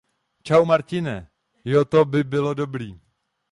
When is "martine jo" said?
0.65-1.85